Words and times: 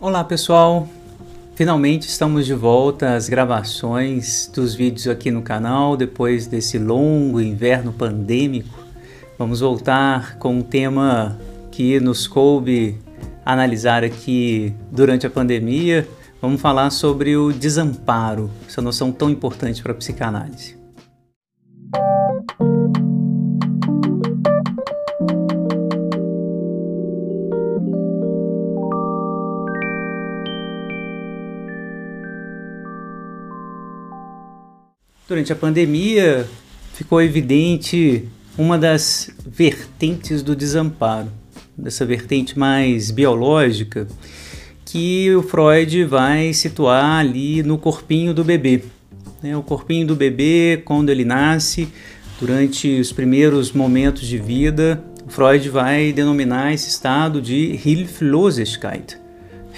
Olá 0.00 0.22
pessoal, 0.22 0.88
finalmente 1.56 2.06
estamos 2.06 2.46
de 2.46 2.54
volta 2.54 3.16
às 3.16 3.28
gravações 3.28 4.48
dos 4.54 4.72
vídeos 4.72 5.08
aqui 5.08 5.28
no 5.28 5.42
canal 5.42 5.96
depois 5.96 6.46
desse 6.46 6.78
longo 6.78 7.40
inverno 7.40 7.92
pandêmico. 7.92 8.78
Vamos 9.36 9.58
voltar 9.58 10.38
com 10.38 10.58
um 10.58 10.62
tema 10.62 11.36
que 11.72 11.98
nos 11.98 12.28
coube 12.28 12.96
analisar 13.44 14.04
aqui 14.04 14.72
durante 14.88 15.26
a 15.26 15.30
pandemia. 15.30 16.08
Vamos 16.40 16.60
falar 16.60 16.90
sobre 16.90 17.36
o 17.36 17.52
desamparo, 17.52 18.48
essa 18.68 18.80
noção 18.80 19.10
tão 19.10 19.28
importante 19.28 19.82
para 19.82 19.90
a 19.90 19.96
psicanálise. 19.96 20.77
Durante 35.28 35.52
a 35.52 35.56
pandemia, 35.56 36.48
ficou 36.94 37.20
evidente 37.20 38.26
uma 38.56 38.78
das 38.78 39.30
vertentes 39.46 40.42
do 40.42 40.56
desamparo, 40.56 41.28
dessa 41.76 42.06
vertente 42.06 42.58
mais 42.58 43.10
biológica, 43.10 44.08
que 44.86 45.34
o 45.34 45.42
Freud 45.42 46.02
vai 46.04 46.54
situar 46.54 47.20
ali 47.20 47.62
no 47.62 47.76
corpinho 47.76 48.32
do 48.32 48.42
bebê. 48.42 48.82
Né? 49.42 49.54
O 49.54 49.62
corpinho 49.62 50.06
do 50.06 50.16
bebê, 50.16 50.80
quando 50.82 51.10
ele 51.10 51.26
nasce, 51.26 51.88
durante 52.40 52.98
os 52.98 53.12
primeiros 53.12 53.70
momentos 53.70 54.26
de 54.26 54.38
vida, 54.38 55.04
Freud 55.28 55.68
vai 55.68 56.10
denominar 56.10 56.72
esse 56.72 56.88
estado 56.88 57.42
de 57.42 57.78
Hilflosigkeit, 57.84 59.18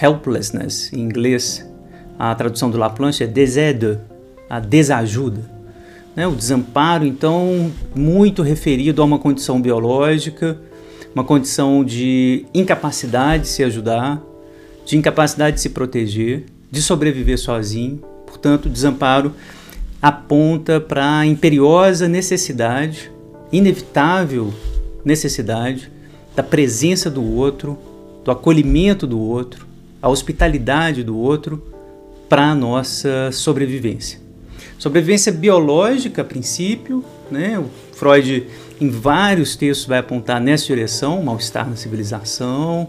helplessness 0.00 0.92
em 0.92 1.00
inglês. 1.00 1.68
A 2.16 2.32
tradução 2.36 2.70
do 2.70 2.78
Laplanche 2.78 3.24
é 3.24 3.26
désaide, 3.26 3.98
a 4.50 4.58
desajuda. 4.58 5.48
Né? 6.16 6.26
O 6.26 6.34
desamparo, 6.34 7.06
então, 7.06 7.70
muito 7.94 8.42
referido 8.42 9.00
a 9.00 9.04
uma 9.04 9.18
condição 9.18 9.62
biológica, 9.62 10.58
uma 11.14 11.22
condição 11.22 11.84
de 11.84 12.44
incapacidade 12.52 13.44
de 13.44 13.48
se 13.48 13.62
ajudar, 13.62 14.20
de 14.84 14.96
incapacidade 14.96 15.56
de 15.56 15.62
se 15.62 15.70
proteger, 15.70 16.46
de 16.68 16.82
sobreviver 16.82 17.38
sozinho. 17.38 18.02
Portanto, 18.26 18.66
o 18.66 18.68
desamparo 18.68 19.32
aponta 20.02 20.80
para 20.80 21.18
a 21.18 21.26
imperiosa 21.26 22.08
necessidade, 22.08 23.10
inevitável 23.52 24.52
necessidade 25.04 25.90
da 26.34 26.42
presença 26.42 27.10
do 27.10 27.24
outro, 27.24 27.78
do 28.24 28.30
acolhimento 28.30 29.06
do 29.06 29.18
outro, 29.18 29.66
a 30.00 30.08
hospitalidade 30.08 31.02
do 31.02 31.16
outro 31.16 31.62
para 32.28 32.50
a 32.50 32.54
nossa 32.54 33.30
sobrevivência. 33.32 34.29
Sobrevivência 34.80 35.30
biológica, 35.30 36.22
a 36.22 36.24
princípio, 36.24 37.04
né? 37.30 37.58
O 37.58 37.66
Freud, 37.94 38.46
em 38.80 38.88
vários 38.88 39.54
textos, 39.54 39.86
vai 39.86 39.98
apontar 39.98 40.40
nessa 40.40 40.64
direção, 40.64 41.22
mal-estar 41.22 41.68
na 41.68 41.76
civilização. 41.76 42.88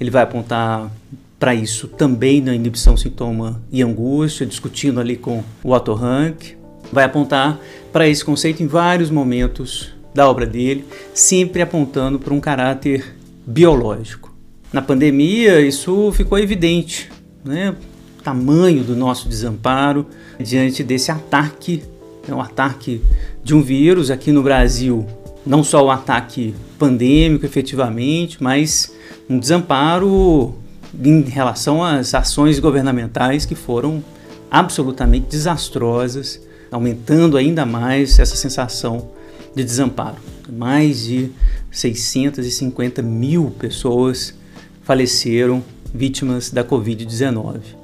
Ele 0.00 0.10
vai 0.10 0.24
apontar 0.24 0.90
para 1.38 1.54
isso 1.54 1.86
também 1.86 2.40
na 2.40 2.52
inibição, 2.52 2.96
sintoma 2.96 3.62
e 3.70 3.80
angústia, 3.80 4.44
discutindo 4.44 4.98
ali 4.98 5.16
com 5.16 5.44
o 5.62 5.70
Otto 5.70 5.94
Rank. 5.94 6.56
Vai 6.92 7.04
apontar 7.04 7.60
para 7.92 8.08
esse 8.08 8.24
conceito 8.24 8.60
em 8.60 8.66
vários 8.66 9.08
momentos 9.08 9.94
da 10.12 10.28
obra 10.28 10.44
dele, 10.44 10.84
sempre 11.14 11.62
apontando 11.62 12.18
para 12.18 12.34
um 12.34 12.40
caráter 12.40 13.14
biológico. 13.46 14.34
Na 14.72 14.82
pandemia, 14.82 15.60
isso 15.60 16.10
ficou 16.10 16.40
evidente, 16.40 17.08
né? 17.44 17.76
Tamanho 18.22 18.84
do 18.84 18.94
nosso 18.94 19.28
desamparo 19.28 20.06
diante 20.38 20.82
desse 20.82 21.10
ataque, 21.10 21.82
é 22.28 22.34
um 22.34 22.40
ataque 22.40 23.02
de 23.42 23.54
um 23.54 23.62
vírus 23.62 24.10
aqui 24.10 24.32
no 24.32 24.42
Brasil, 24.42 25.06
não 25.44 25.64
só 25.64 25.84
o 25.84 25.90
ataque 25.90 26.54
pandêmico 26.78 27.44
efetivamente, 27.44 28.42
mas 28.42 28.92
um 29.28 29.38
desamparo 29.38 30.54
em 31.02 31.22
relação 31.22 31.82
às 31.82 32.14
ações 32.14 32.58
governamentais 32.58 33.44
que 33.44 33.54
foram 33.54 34.02
absolutamente 34.50 35.26
desastrosas, 35.28 36.40
aumentando 36.70 37.36
ainda 37.36 37.64
mais 37.64 38.18
essa 38.18 38.36
sensação 38.36 39.10
de 39.54 39.64
desamparo. 39.64 40.16
Mais 40.52 41.04
de 41.04 41.30
650 41.70 43.02
mil 43.02 43.52
pessoas 43.58 44.34
faleceram 44.82 45.62
vítimas 45.94 46.50
da 46.50 46.64
Covid-19. 46.64 47.79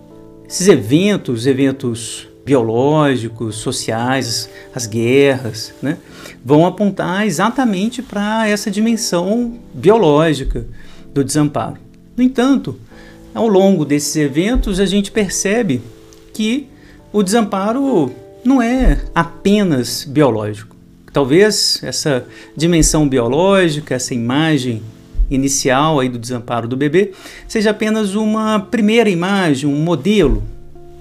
Esses 0.48 0.68
eventos, 0.68 1.46
eventos 1.46 2.28
biológicos, 2.44 3.56
sociais, 3.56 4.48
as 4.72 4.86
guerras, 4.86 5.74
né, 5.82 5.98
vão 6.44 6.64
apontar 6.64 7.26
exatamente 7.26 8.00
para 8.00 8.46
essa 8.46 8.70
dimensão 8.70 9.58
biológica 9.74 10.64
do 11.12 11.24
desamparo. 11.24 11.78
No 12.16 12.22
entanto, 12.22 12.78
ao 13.34 13.48
longo 13.48 13.84
desses 13.84 14.14
eventos, 14.14 14.78
a 14.78 14.86
gente 14.86 15.10
percebe 15.10 15.82
que 16.32 16.68
o 17.12 17.22
desamparo 17.22 18.12
não 18.44 18.62
é 18.62 19.00
apenas 19.12 20.04
biológico. 20.04 20.76
Talvez 21.12 21.80
essa 21.82 22.24
dimensão 22.56 23.08
biológica, 23.08 23.94
essa 23.94 24.14
imagem 24.14 24.82
inicial 25.31 26.00
aí 26.00 26.09
do 26.09 26.19
desamparo 26.19 26.69
do 26.69 26.76
bebê 26.76 27.12
seja 27.48 27.70
apenas 27.70 28.14
uma 28.14 28.60
primeira 28.60 29.10
imagem, 29.10 29.69
um 29.69 29.82
modelo. 29.82 30.42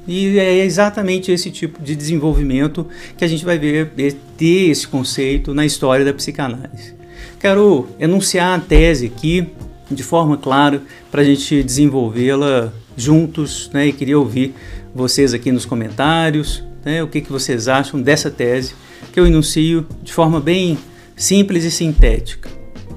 E 0.07 0.37
é 0.37 0.63
exatamente 0.63 1.31
esse 1.31 1.49
tipo 1.49 1.81
de 1.81 1.95
desenvolvimento 1.95 2.87
que 3.17 3.25
a 3.25 3.27
gente 3.27 3.43
vai 3.43 3.57
ver 3.57 3.91
ter 4.37 4.69
esse 4.69 4.87
conceito 4.87 5.53
na 5.53 5.65
história 5.65 6.05
da 6.05 6.13
psicanálise. 6.13 6.93
Quero 7.39 7.87
enunciar 7.99 8.57
a 8.57 8.61
tese 8.61 9.07
aqui 9.07 9.47
de 9.89 10.03
forma 10.03 10.37
clara 10.37 10.81
para 11.11 11.21
a 11.21 11.23
gente 11.23 11.63
desenvolvê-la 11.63 12.71
juntos, 12.95 13.69
né? 13.73 13.87
E 13.87 13.93
queria 13.93 14.17
ouvir 14.17 14.53
vocês 14.93 15.33
aqui 15.33 15.51
nos 15.51 15.65
comentários, 15.65 16.63
né? 16.83 17.03
O 17.03 17.07
que, 17.07 17.21
que 17.21 17.31
vocês 17.31 17.67
acham 17.67 18.01
dessa 18.01 18.29
tese 18.29 18.75
que 19.11 19.19
eu 19.19 19.25
enuncio 19.25 19.87
de 20.03 20.13
forma 20.13 20.39
bem 20.39 20.77
simples 21.15 21.63
e 21.63 21.71
sintética. 21.71 22.49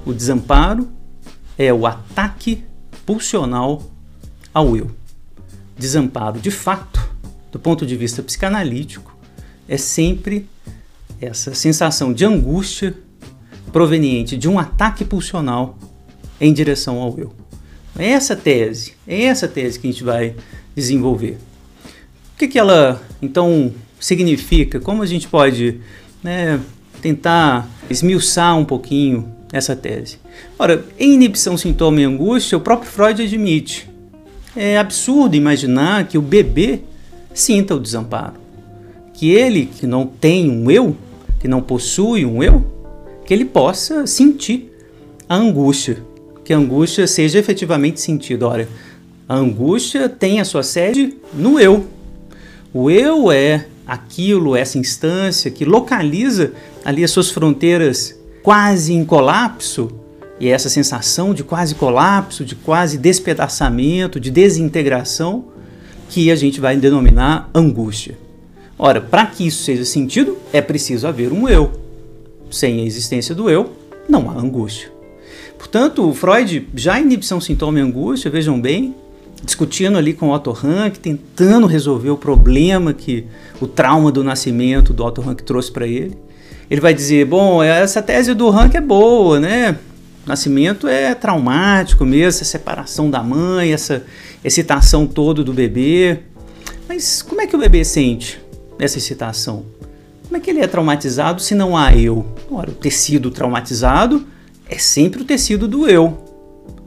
O 0.05 0.13
desamparo 0.13 0.87
é 1.59 1.73
o 1.73 1.85
ataque 1.85 2.63
pulsional 3.05 3.83
ao 4.53 4.77
eu. 4.77 4.89
Desamparo, 5.77 6.39
de 6.39 6.49
fato, 6.49 7.05
do 7.51 7.59
ponto 7.59 7.85
de 7.85 7.97
vista 7.97 8.23
psicanalítico, 8.23 9.13
é 9.67 9.75
sempre 9.75 10.47
essa 11.19 11.53
sensação 11.53 12.13
de 12.13 12.23
angústia 12.23 12.95
proveniente 13.73 14.37
de 14.37 14.47
um 14.47 14.57
ataque 14.57 15.03
pulsional 15.03 15.77
em 16.39 16.53
direção 16.53 16.97
ao 16.99 17.19
eu. 17.19 17.33
É 17.97 18.11
essa 18.11 18.37
tese, 18.37 18.93
é 19.05 19.23
essa 19.23 19.45
tese 19.47 19.77
que 19.77 19.87
a 19.87 19.91
gente 19.91 20.03
vai 20.03 20.35
desenvolver. 20.73 21.37
O 22.35 22.37
que, 22.37 22.47
que 22.47 22.57
ela 22.57 23.01
então 23.21 23.73
significa? 23.99 24.79
Como 24.79 25.03
a 25.03 25.05
gente 25.05 25.27
pode 25.27 25.81
né, 26.23 26.61
tentar 27.01 27.67
esmiuçar 27.89 28.57
um 28.57 28.63
pouquinho 28.63 29.38
essa 29.51 29.75
tese. 29.75 30.17
Ora, 30.57 30.85
em 30.99 31.13
inibição, 31.13 31.57
sintoma 31.57 32.01
e 32.01 32.03
angústia, 32.03 32.57
o 32.57 32.61
próprio 32.61 32.89
Freud 32.89 33.21
admite. 33.21 33.89
É 34.55 34.77
absurdo 34.77 35.35
imaginar 35.35 36.07
que 36.07 36.17
o 36.17 36.21
bebê 36.21 36.81
sinta 37.33 37.75
o 37.75 37.79
desamparo. 37.79 38.33
Que 39.13 39.31
ele, 39.31 39.65
que 39.65 39.85
não 39.85 40.05
tem 40.05 40.49
um 40.49 40.69
eu, 40.69 40.95
que 41.39 41.47
não 41.47 41.61
possui 41.61 42.25
um 42.25 42.43
eu, 42.43 42.65
que 43.25 43.33
ele 43.33 43.45
possa 43.45 44.05
sentir 44.07 44.71
a 45.27 45.35
angústia. 45.35 46.03
Que 46.43 46.53
a 46.53 46.57
angústia 46.57 47.05
seja 47.07 47.39
efetivamente 47.39 48.01
sentida. 48.01 48.47
Ora, 48.47 48.67
a 49.27 49.35
angústia 49.35 50.09
tem 50.09 50.39
a 50.39 50.45
sua 50.45 50.63
sede 50.63 51.15
no 51.33 51.59
eu. 51.59 51.85
O 52.73 52.89
eu 52.89 53.31
é 53.31 53.65
aquilo, 53.85 54.55
essa 54.55 54.77
instância 54.77 55.49
que 55.49 55.65
localiza 55.65 56.53
ali 56.85 57.03
as 57.03 57.11
suas 57.11 57.31
fronteiras 57.31 58.18
quase 58.43 58.93
em 58.93 59.03
colapso, 59.03 59.91
e 60.39 60.47
essa 60.47 60.69
sensação 60.69 61.33
de 61.33 61.43
quase 61.43 61.75
colapso, 61.75 62.45
de 62.45 62.55
quase 62.55 62.97
despedaçamento, 62.97 64.19
de 64.19 64.31
desintegração, 64.31 65.45
que 66.09 66.31
a 66.31 66.35
gente 66.35 66.59
vai 66.59 66.75
denominar 66.77 67.49
angústia. 67.53 68.17
Ora, 68.77 69.01
para 69.01 69.25
que 69.25 69.45
isso 69.45 69.63
seja 69.63 69.83
sentido, 69.83 70.37
é 70.53 70.61
preciso 70.61 71.05
haver 71.05 71.33
um 71.33 71.47
eu. 71.49 71.71
Sem 72.49 72.79
a 72.79 72.85
existência 72.85 73.35
do 73.35 73.49
eu, 73.49 73.73
não 74.07 74.29
há 74.29 74.33
angústia. 74.33 74.89
Portanto, 75.57 76.13
Freud, 76.13 76.67
já 76.73 76.99
inibição, 76.99 77.41
sintoma 77.41 77.79
e 77.79 77.81
angústia, 77.81 78.31
vejam 78.31 78.59
bem, 78.59 78.95
discutindo 79.43 79.97
ali 79.97 80.13
com 80.13 80.29
Otto 80.29 80.51
Rank, 80.51 80.97
tentando 80.97 81.67
resolver 81.67 82.09
o 82.09 82.17
problema 82.17 82.93
que 82.93 83.25
o 83.59 83.67
trauma 83.67 84.11
do 84.11 84.23
nascimento 84.23 84.93
do 84.93 85.03
Otto 85.03 85.21
Rank 85.21 85.41
trouxe 85.41 85.71
para 85.71 85.85
ele, 85.85 86.17
ele 86.69 86.81
vai 86.81 86.93
dizer: 86.93 87.25
bom, 87.25 87.63
essa 87.63 88.01
tese 88.01 88.33
do 88.33 88.49
Rank 88.49 88.75
é 88.75 88.81
boa, 88.81 89.39
né? 89.39 89.77
Nascimento 90.25 90.87
é 90.87 91.15
traumático 91.15 92.05
mesmo, 92.05 92.27
essa 92.27 92.45
separação 92.45 93.09
da 93.09 93.23
mãe, 93.23 93.73
essa 93.73 94.03
excitação 94.43 95.07
toda 95.07 95.43
do 95.43 95.53
bebê. 95.53 96.19
Mas 96.87 97.21
como 97.21 97.41
é 97.41 97.47
que 97.47 97.55
o 97.55 97.59
bebê 97.59 97.83
sente 97.83 98.39
essa 98.77 98.97
excitação? 98.97 99.65
Como 100.23 100.37
é 100.37 100.39
que 100.39 100.51
ele 100.51 100.59
é 100.59 100.67
traumatizado 100.67 101.41
se 101.41 101.55
não 101.55 101.75
há 101.75 101.95
eu? 101.95 102.25
Ora, 102.51 102.69
o 102.69 102.75
tecido 102.75 103.31
traumatizado 103.31 104.23
é 104.67 104.77
sempre 104.77 105.23
o 105.23 105.25
tecido 105.25 105.67
do 105.67 105.89
eu. 105.89 106.17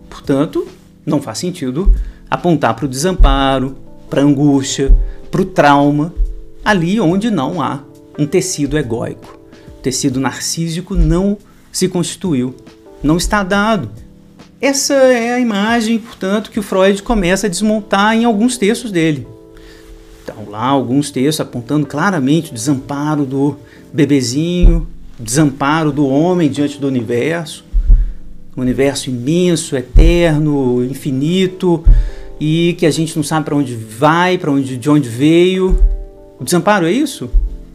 Portanto, 0.08 0.68
não 1.04 1.20
faz 1.20 1.38
sentido 1.38 1.92
apontar 2.30 2.74
para 2.74 2.84
o 2.84 2.88
desamparo, 2.88 3.76
para 4.08 4.22
a 4.22 4.24
angústia, 4.24 4.96
para 5.30 5.42
o 5.42 5.44
trauma, 5.44 6.14
ali 6.64 7.00
onde 7.00 7.30
não 7.30 7.60
há 7.60 7.80
um 8.16 8.26
tecido 8.26 8.78
egóico. 8.78 9.41
Tecido 9.82 10.20
narcísico 10.20 10.94
não 10.94 11.36
se 11.72 11.88
constituiu, 11.88 12.54
não 13.02 13.16
está 13.16 13.42
dado. 13.42 13.90
Essa 14.60 14.94
é 14.94 15.34
a 15.34 15.40
imagem, 15.40 15.98
portanto, 15.98 16.50
que 16.50 16.60
o 16.60 16.62
Freud 16.62 17.02
começa 17.02 17.48
a 17.48 17.50
desmontar 17.50 18.14
em 18.14 18.24
alguns 18.24 18.56
textos 18.56 18.92
dele. 18.92 19.26
Então, 20.22 20.48
lá, 20.48 20.66
alguns 20.66 21.10
textos 21.10 21.40
apontando 21.40 21.84
claramente 21.84 22.52
o 22.52 22.54
desamparo 22.54 23.26
do 23.26 23.56
bebezinho, 23.92 24.86
o 25.18 25.22
desamparo 25.22 25.90
do 25.90 26.06
homem 26.06 26.48
diante 26.48 26.78
do 26.78 26.86
universo, 26.86 27.64
um 28.56 28.60
universo 28.60 29.10
imenso, 29.10 29.76
eterno, 29.76 30.84
infinito, 30.84 31.84
e 32.38 32.76
que 32.78 32.86
a 32.86 32.90
gente 32.90 33.16
não 33.16 33.22
sabe 33.24 33.46
para 33.46 33.56
onde 33.56 33.74
vai, 33.74 34.38
para 34.38 34.52
onde, 34.52 34.76
de 34.76 34.88
onde 34.88 35.08
veio. 35.08 35.76
O 36.38 36.44
desamparo 36.44 36.86
é 36.86 36.92
isso? 36.92 37.28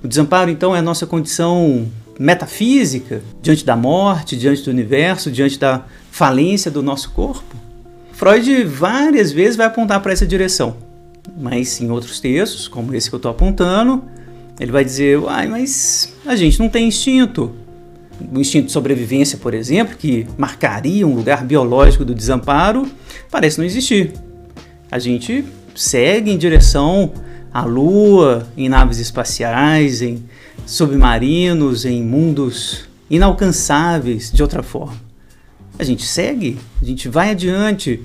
O 0.03 0.07
desamparo, 0.07 0.49
então, 0.49 0.75
é 0.75 0.79
a 0.79 0.81
nossa 0.81 1.05
condição 1.05 1.87
metafísica 2.19 3.21
diante 3.41 3.65
da 3.65 3.75
morte, 3.75 4.35
diante 4.35 4.63
do 4.63 4.71
universo, 4.71 5.31
diante 5.31 5.59
da 5.59 5.85
falência 6.11 6.69
do 6.69 6.81
nosso 6.81 7.11
corpo? 7.11 7.55
Freud 8.11 8.63
várias 8.63 9.31
vezes 9.31 9.55
vai 9.55 9.67
apontar 9.67 10.01
para 10.01 10.11
essa 10.11 10.25
direção, 10.25 10.75
mas 11.37 11.79
em 11.79 11.91
outros 11.91 12.19
textos, 12.19 12.67
como 12.67 12.93
esse 12.95 13.09
que 13.09 13.15
eu 13.15 13.17
estou 13.17 13.29
apontando, 13.29 14.03
ele 14.59 14.71
vai 14.71 14.83
dizer: 14.83 15.19
Uai, 15.19 15.47
mas 15.47 16.13
a 16.25 16.35
gente 16.35 16.59
não 16.59 16.69
tem 16.69 16.87
instinto. 16.87 17.53
O 18.33 18.39
instinto 18.39 18.65
de 18.65 18.71
sobrevivência, 18.71 19.37
por 19.37 19.53
exemplo, 19.53 19.95
que 19.95 20.25
marcaria 20.35 21.05
um 21.05 21.13
lugar 21.13 21.45
biológico 21.45 22.03
do 22.03 22.15
desamparo, 22.15 22.89
parece 23.29 23.59
não 23.59 23.65
existir. 23.65 24.13
A 24.89 24.97
gente 24.97 25.45
segue 25.75 26.31
em 26.31 26.37
direção 26.37 27.13
à 27.57 27.63
Lua, 27.63 28.47
em 28.55 28.69
naves 28.69 28.99
espaciais, 28.99 30.03
em 30.03 30.23
submarinos, 30.63 31.85
em 31.85 32.03
mundos 32.03 32.87
inalcançáveis 33.09 34.31
de 34.31 34.43
outra 34.43 34.61
forma. 34.61 35.01
A 35.79 35.83
gente 35.83 36.05
segue, 36.05 36.59
a 36.79 36.85
gente 36.85 37.09
vai 37.09 37.31
adiante. 37.31 38.03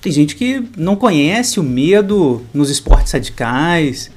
Tem 0.00 0.10
gente 0.10 0.34
que 0.34 0.66
não 0.78 0.96
conhece 0.96 1.60
o 1.60 1.62
medo 1.62 2.42
nos 2.54 2.70
esportes 2.70 3.12
radicais, 3.12 4.10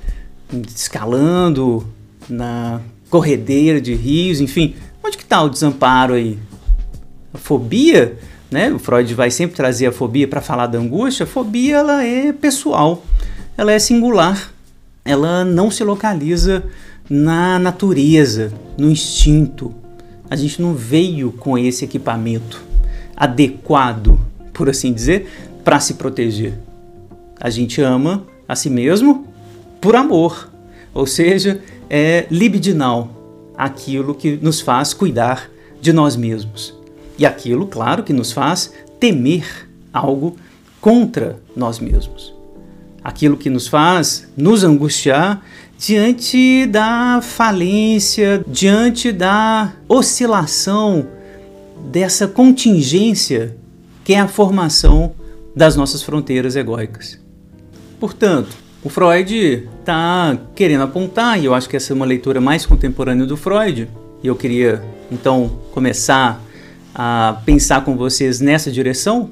escalando 0.74 1.86
na 2.30 2.80
corredeira 3.10 3.82
de 3.82 3.94
rios, 3.94 4.40
enfim. 4.40 4.76
Onde 5.04 5.18
que 5.18 5.24
está 5.24 5.42
o 5.42 5.50
desamparo 5.50 6.14
aí? 6.14 6.40
A 7.34 7.38
fobia, 7.38 8.18
né? 8.50 8.72
O 8.72 8.80
Freud 8.80 9.14
vai 9.14 9.30
sempre 9.30 9.58
trazer 9.58 9.88
a 9.88 9.92
fobia 9.92 10.26
para 10.26 10.40
falar 10.40 10.68
da 10.68 10.80
angústia. 10.80 11.26
A 11.26 11.28
fobia 11.28 11.80
ela 11.80 12.02
é 12.02 12.32
pessoal, 12.32 13.04
ela 13.58 13.74
é 13.74 13.78
singular, 13.78 14.53
ela 15.06 15.44
não 15.44 15.70
se 15.70 15.84
localiza 15.84 16.64
na 17.10 17.60
natureza, 17.60 18.52
no 18.78 18.90
instinto. 18.90 19.74
A 20.30 20.36
gente 20.36 20.62
não 20.62 20.74
veio 20.74 21.32
com 21.32 21.58
esse 21.58 21.84
equipamento 21.84 22.64
adequado, 23.16 24.20
por 24.54 24.70
assim 24.70 24.94
dizer, 24.94 25.28
para 25.64 25.80
se 25.80 25.96
proteger. 25.96 26.54
A 27.40 27.50
gente 27.50 27.82
ama 27.82 28.26
a 28.48 28.56
si 28.56 28.70
mesmo 28.70 29.28
por 29.82 29.96
amor, 29.96 30.50
ou 30.94 31.06
seja, 31.06 31.62
é 31.90 32.26
libidinal, 32.32 33.52
aquilo 33.58 34.16
que 34.16 34.38
nos 34.38 34.62
faz 34.62 34.94
cuidar 34.94 35.50
de 35.82 35.92
nós 35.92 36.16
mesmos. 36.16 36.74
E 37.18 37.26
aquilo, 37.26 37.68
claro, 37.68 38.04
que 38.04 38.14
nos 38.14 38.32
faz 38.32 38.74
temer 39.00 39.70
algo 39.94 40.38
contra 40.80 41.38
nós 41.56 41.80
mesmos. 41.80 42.34
Aquilo 43.04 43.36
que 43.36 43.50
nos 43.50 43.68
faz 43.68 44.28
nos 44.38 44.64
angustiar 44.64 45.44
diante 45.78 46.66
da 46.66 47.20
falência, 47.22 48.44
diante 48.48 49.12
da 49.12 49.74
oscilação 49.88 51.08
dessa 51.92 52.28
contingência 52.28 53.58
que 54.04 54.14
é 54.14 54.20
a 54.20 54.28
formação 54.28 55.14
das 55.56 55.76
nossas 55.76 56.02
fronteiras 56.02 56.56
egóicas. 56.56 57.20
Portanto, 58.00 58.56
o 58.84 58.90
Freud 58.90 59.68
está 59.80 60.38
querendo 60.56 60.84
apontar, 60.84 61.40
e 61.40 61.46
eu 61.46 61.54
acho 61.54 61.70
que 61.70 61.78
essa 61.78 61.94
é 61.94 61.96
uma 61.96 62.06
leitura 62.06 62.42
mais 62.42 62.66
contemporânea 62.66 63.26
do 63.26 63.38
Freud, 63.38 63.88
e 64.22 64.28
eu 64.28 64.36
queria 64.36 64.84
então 65.12 65.60
começar 65.72 66.42
a 66.94 67.42
pensar 67.46 67.86
com 67.86 67.96
vocês 67.96 68.42
nessa 68.42 68.72
direção. 68.72 69.32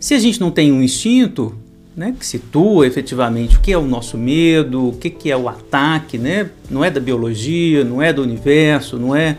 Se 0.00 0.14
a 0.14 0.18
gente 0.18 0.40
não 0.40 0.50
tem 0.50 0.72
um 0.72 0.82
instinto, 0.82 1.54
né, 1.96 2.14
que 2.16 2.26
situa 2.26 2.86
efetivamente 2.86 3.56
o 3.56 3.60
que 3.60 3.72
é 3.72 3.78
o 3.78 3.86
nosso 3.86 4.18
medo, 4.18 4.88
o 4.88 4.92
que, 4.92 5.08
que 5.08 5.30
é 5.30 5.36
o 5.36 5.48
ataque, 5.48 6.18
né? 6.18 6.50
não 6.68 6.84
é 6.84 6.90
da 6.90 7.00
biologia, 7.00 7.82
não 7.82 8.02
é 8.02 8.12
do 8.12 8.22
universo, 8.22 8.98
não 8.98 9.16
é 9.16 9.38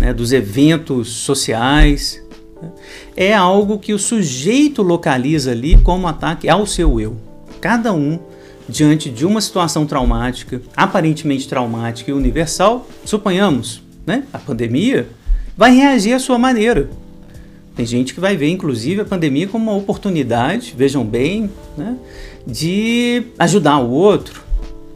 né, 0.00 0.14
dos 0.14 0.32
eventos 0.32 1.08
sociais. 1.08 2.22
Né? 2.62 2.70
É 3.16 3.34
algo 3.34 3.78
que 3.78 3.92
o 3.92 3.98
sujeito 3.98 4.82
localiza 4.82 5.50
ali 5.50 5.76
como 5.82 6.06
ataque 6.06 6.48
ao 6.48 6.64
seu 6.64 7.00
eu. 7.00 7.16
Cada 7.60 7.92
um, 7.92 8.20
diante 8.68 9.10
de 9.10 9.26
uma 9.26 9.40
situação 9.40 9.84
traumática, 9.84 10.62
aparentemente 10.76 11.48
traumática 11.48 12.12
e 12.12 12.14
universal, 12.14 12.86
suponhamos, 13.04 13.82
né, 14.06 14.22
a 14.32 14.38
pandemia, 14.38 15.08
vai 15.56 15.74
reagir 15.74 16.12
à 16.12 16.20
sua 16.20 16.38
maneira. 16.38 16.88
Tem 17.76 17.84
gente 17.84 18.14
que 18.14 18.20
vai 18.20 18.38
ver, 18.38 18.48
inclusive, 18.48 19.02
a 19.02 19.04
pandemia 19.04 19.46
como 19.46 19.70
uma 19.70 19.78
oportunidade, 19.78 20.74
vejam 20.74 21.04
bem, 21.04 21.50
né, 21.76 21.98
de 22.46 23.22
ajudar 23.38 23.78
o 23.80 23.90
outro, 23.90 24.42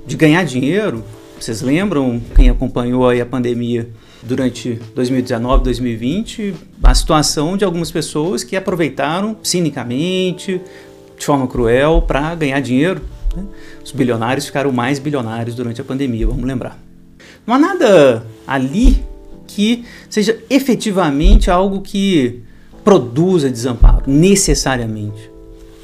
de 0.07 0.17
ganhar 0.17 0.43
dinheiro. 0.45 1.05
Vocês 1.39 1.61
lembram, 1.61 2.21
quem 2.35 2.49
acompanhou 2.49 3.11
a 3.11 3.27
pandemia 3.27 3.87
durante 4.23 4.81
2019, 4.95 5.63
2020, 5.65 6.55
a 6.83 6.95
situação 6.95 7.55
de 7.55 7.67
algumas 7.67 7.91
pessoas 7.91 8.43
que 8.43 8.57
aproveitaram 8.57 9.37
cinicamente, 9.43 10.59
de 11.19 11.25
forma 11.25 11.47
cruel, 11.47 12.03
para 12.07 12.35
ganhar 12.35 12.61
dinheiro. 12.61 13.03
Né? 13.37 13.45
Os 13.85 13.93
bilionários 13.93 14.47
ficaram 14.47 14.73
mais 14.73 14.99
bilionários 14.99 15.55
durante 15.55 15.83
a 15.83 15.85
pandemia, 15.85 16.27
vamos 16.27 16.45
lembrar. 16.45 16.79
Não 17.47 17.55
há 17.55 17.59
nada 17.59 18.27
ali 18.47 19.05
que 19.47 19.85
seja 20.09 20.39
efetivamente 20.49 21.51
algo 21.51 21.83
que 21.83 22.43
produza 22.85 23.51
desamparo, 23.51 24.05
necessariamente. 24.07 25.31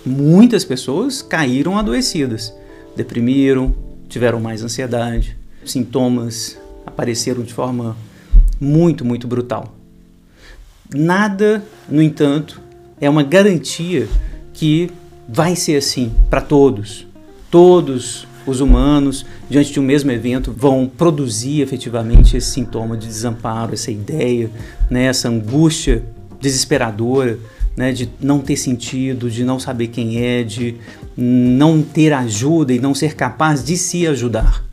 Muitas 0.04 0.64
pessoas 0.64 1.20
caíram 1.20 1.76
adoecidas, 1.76 2.54
deprimiram, 2.94 3.74
tiveram 4.08 4.40
mais 4.40 4.62
ansiedade, 4.62 5.36
sintomas 5.64 6.56
apareceram 6.86 7.42
de 7.42 7.52
forma 7.52 7.96
muito, 8.60 9.04
muito 9.04 9.26
brutal. 9.26 9.74
Nada, 10.94 11.62
no 11.88 12.00
entanto, 12.00 12.60
é 13.00 13.10
uma 13.10 13.22
garantia 13.22 14.08
que 14.52 14.90
vai 15.28 15.56
ser 15.56 15.76
assim 15.76 16.12
para 16.30 16.40
todos. 16.40 17.06
Todos 17.50 18.26
os 18.46 18.60
humanos, 18.60 19.26
diante 19.50 19.72
de 19.72 19.80
um 19.80 19.82
mesmo 19.82 20.12
evento, 20.12 20.54
vão 20.56 20.86
produzir 20.86 21.60
efetivamente 21.60 22.36
esse 22.36 22.50
sintoma 22.52 22.96
de 22.96 23.06
desamparo, 23.06 23.74
essa 23.74 23.90
ideia, 23.90 24.50
né, 24.88 25.04
essa 25.04 25.28
angústia 25.28 26.04
desesperadora, 26.46 27.38
né, 27.76 27.92
de 27.92 28.08
não 28.20 28.40
ter 28.40 28.56
sentido, 28.56 29.30
de 29.30 29.44
não 29.44 29.58
saber 29.58 29.88
quem 29.88 30.22
é, 30.22 30.42
de 30.42 30.76
não 31.16 31.82
ter 31.82 32.12
ajuda 32.12 32.72
e 32.72 32.78
não 32.78 32.94
ser 32.94 33.14
capaz 33.14 33.64
de 33.64 33.76
se 33.76 34.06
ajudar, 34.06 34.64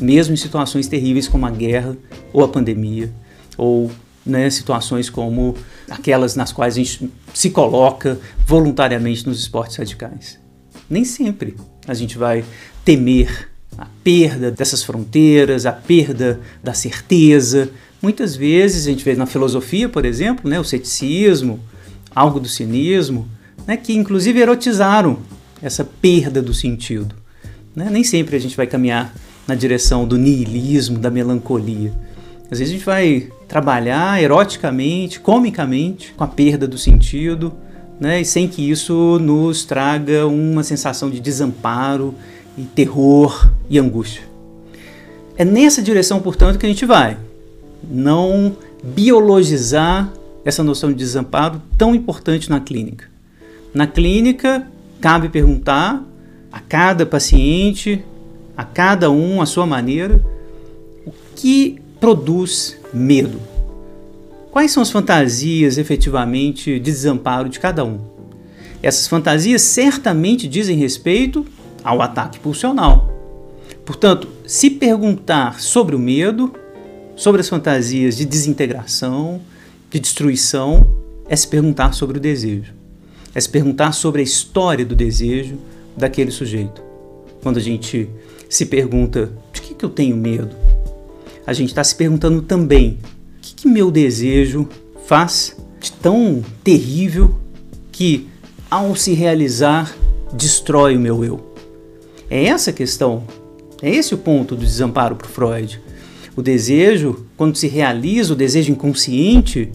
mesmo 0.00 0.34
em 0.34 0.36
situações 0.36 0.86
terríveis 0.86 1.28
como 1.28 1.46
a 1.46 1.50
guerra 1.50 1.96
ou 2.32 2.44
a 2.44 2.48
pandemia, 2.48 3.10
ou 3.56 3.90
né, 4.26 4.50
situações 4.50 5.08
como 5.08 5.54
aquelas 5.88 6.34
nas 6.34 6.52
quais 6.52 6.74
a 6.74 6.76
gente 6.78 7.10
se 7.32 7.50
coloca 7.50 8.18
voluntariamente 8.46 9.26
nos 9.26 9.38
esportes 9.40 9.76
radicais. 9.76 10.38
Nem 10.88 11.04
sempre 11.04 11.56
a 11.86 11.94
gente 11.94 12.18
vai 12.18 12.44
temer 12.84 13.48
a 13.76 13.86
perda 14.02 14.50
dessas 14.50 14.82
fronteiras, 14.82 15.66
a 15.66 15.72
perda 15.72 16.40
da 16.62 16.74
certeza, 16.74 17.70
Muitas 18.04 18.36
vezes 18.36 18.86
a 18.86 18.90
gente 18.90 19.02
vê 19.02 19.14
na 19.14 19.24
filosofia, 19.24 19.88
por 19.88 20.04
exemplo, 20.04 20.50
né, 20.50 20.60
o 20.60 20.64
ceticismo, 20.64 21.58
algo 22.14 22.38
do 22.38 22.46
cinismo, 22.46 23.26
né, 23.66 23.78
que 23.78 23.94
inclusive 23.94 24.38
erotizaram 24.38 25.20
essa 25.62 25.82
perda 25.82 26.42
do 26.42 26.52
sentido. 26.52 27.14
Né? 27.74 27.88
Nem 27.90 28.04
sempre 28.04 28.36
a 28.36 28.38
gente 28.38 28.58
vai 28.58 28.66
caminhar 28.66 29.14
na 29.48 29.54
direção 29.54 30.06
do 30.06 30.18
niilismo, 30.18 30.98
da 30.98 31.10
melancolia. 31.10 31.94
Às 32.50 32.58
vezes 32.58 32.74
a 32.74 32.76
gente 32.76 32.84
vai 32.84 33.28
trabalhar 33.48 34.22
eroticamente, 34.22 35.18
comicamente, 35.18 36.12
com 36.12 36.24
a 36.24 36.28
perda 36.28 36.68
do 36.68 36.76
sentido, 36.76 37.54
né, 37.98 38.20
e 38.20 38.24
sem 38.26 38.46
que 38.46 38.70
isso 38.70 39.18
nos 39.18 39.64
traga 39.64 40.26
uma 40.26 40.62
sensação 40.62 41.08
de 41.08 41.20
desamparo 41.20 42.14
e 42.58 42.64
terror 42.64 43.50
e 43.70 43.78
angústia. 43.78 44.24
É 45.38 45.44
nessa 45.44 45.80
direção, 45.80 46.20
portanto, 46.20 46.58
que 46.58 46.66
a 46.66 46.68
gente 46.68 46.84
vai. 46.84 47.16
Não 47.90 48.56
biologizar 48.82 50.12
essa 50.44 50.62
noção 50.62 50.90
de 50.90 50.96
desamparo 50.96 51.60
tão 51.78 51.94
importante 51.94 52.50
na 52.50 52.60
clínica. 52.60 53.08
Na 53.72 53.86
clínica, 53.86 54.66
cabe 55.00 55.28
perguntar 55.28 56.04
a 56.52 56.60
cada 56.60 57.04
paciente, 57.04 58.04
a 58.56 58.64
cada 58.64 59.10
um 59.10 59.40
a 59.40 59.46
sua 59.46 59.66
maneira, 59.66 60.24
o 61.06 61.12
que 61.34 61.80
produz 61.98 62.76
medo. 62.92 63.40
Quais 64.50 64.70
são 64.70 64.82
as 64.82 64.90
fantasias 64.90 65.78
efetivamente 65.78 66.74
de 66.74 66.78
desamparo 66.78 67.48
de 67.48 67.58
cada 67.58 67.84
um? 67.84 67.98
Essas 68.82 69.08
fantasias 69.08 69.62
certamente 69.62 70.46
dizem 70.46 70.76
respeito 70.76 71.44
ao 71.82 72.00
ataque 72.00 72.38
pulsional. 72.38 73.10
Portanto, 73.84 74.28
se 74.46 74.70
perguntar 74.70 75.60
sobre 75.60 75.96
o 75.96 75.98
medo, 75.98 76.54
sobre 77.16 77.40
as 77.40 77.48
fantasias 77.48 78.16
de 78.16 78.24
desintegração, 78.24 79.40
de 79.90 80.00
destruição, 80.00 80.86
é 81.28 81.36
se 81.36 81.46
perguntar 81.46 81.92
sobre 81.92 82.18
o 82.18 82.20
desejo. 82.20 82.72
É 83.34 83.40
se 83.40 83.48
perguntar 83.48 83.92
sobre 83.92 84.20
a 84.20 84.24
história 84.24 84.84
do 84.84 84.94
desejo 84.94 85.58
daquele 85.96 86.30
sujeito. 86.30 86.82
Quando 87.42 87.58
a 87.58 87.60
gente 87.60 88.08
se 88.48 88.66
pergunta 88.66 89.32
de 89.52 89.60
que, 89.60 89.74
que 89.74 89.84
eu 89.84 89.90
tenho 89.90 90.16
medo, 90.16 90.54
a 91.46 91.52
gente 91.52 91.68
está 91.68 91.84
se 91.84 91.94
perguntando 91.94 92.42
também 92.42 92.98
o 93.38 93.40
que, 93.40 93.54
que 93.54 93.68
meu 93.68 93.90
desejo 93.90 94.68
faz 95.06 95.56
de 95.80 95.92
tão 95.92 96.42
terrível 96.62 97.34
que, 97.92 98.28
ao 98.70 98.96
se 98.96 99.12
realizar, 99.12 99.94
destrói 100.32 100.96
o 100.96 101.00
meu 101.00 101.24
eu. 101.24 101.54
É 102.30 102.46
essa 102.46 102.70
a 102.70 102.72
questão, 102.72 103.24
é 103.82 103.90
esse 103.90 104.14
o 104.14 104.18
ponto 104.18 104.56
do 104.56 104.64
desamparo 104.64 105.16
para 105.16 105.28
Freud. 105.28 105.80
O 106.36 106.42
desejo, 106.42 107.26
quando 107.36 107.56
se 107.56 107.68
realiza, 107.68 108.32
o 108.32 108.36
desejo 108.36 108.72
inconsciente, 108.72 109.70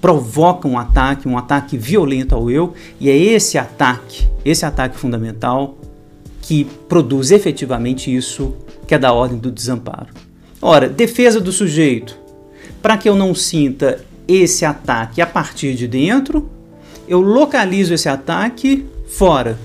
provoca 0.00 0.66
um 0.66 0.78
ataque, 0.78 1.28
um 1.28 1.36
ataque 1.36 1.76
violento 1.76 2.34
ao 2.34 2.50
eu, 2.50 2.72
e 2.98 3.10
é 3.10 3.16
esse 3.16 3.58
ataque, 3.58 4.26
esse 4.44 4.64
ataque 4.64 4.96
fundamental, 4.96 5.76
que 6.40 6.64
produz 6.88 7.30
efetivamente 7.30 8.14
isso 8.14 8.54
que 8.86 8.94
é 8.94 8.98
da 8.98 9.12
ordem 9.12 9.38
do 9.38 9.50
desamparo. 9.50 10.08
Ora, 10.60 10.88
defesa 10.88 11.40
do 11.40 11.52
sujeito. 11.52 12.18
Para 12.82 12.96
que 12.96 13.08
eu 13.08 13.14
não 13.14 13.34
sinta 13.34 14.02
esse 14.26 14.64
ataque 14.64 15.20
a 15.20 15.26
partir 15.26 15.74
de 15.74 15.86
dentro, 15.86 16.48
eu 17.06 17.20
localizo 17.20 17.92
esse 17.92 18.08
ataque 18.08 18.86
fora. 19.06 19.58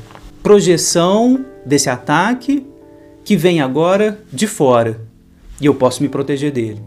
Projeção 0.43 1.45
desse 1.65 1.89
ataque 1.89 2.65
que 3.23 3.37
vem 3.37 3.61
agora 3.61 4.19
de 4.31 4.47
fora. 4.47 4.99
E 5.59 5.65
eu 5.65 5.75
posso 5.75 6.01
me 6.01 6.09
proteger 6.09 6.51
dele. 6.51 6.81